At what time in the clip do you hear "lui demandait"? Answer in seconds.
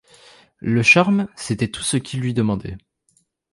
2.21-2.75